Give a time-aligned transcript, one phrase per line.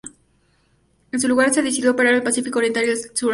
[1.11, 3.29] En su lugar se decidió operar en el Pacífico Oriental y el Atlántico Sur.